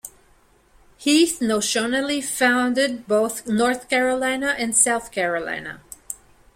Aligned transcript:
Heath 0.97 1.39
notionally 1.41 2.23
founded 2.23 3.05
both 3.05 3.45
North 3.45 3.87
Carolina 3.87 4.55
and 4.57 4.75
South 4.75 5.11
Carolina. 5.11 5.81